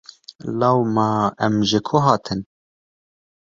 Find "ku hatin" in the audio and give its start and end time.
1.87-2.39